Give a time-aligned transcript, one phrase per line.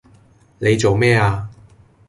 [0.57, 1.47] 你做咩呀？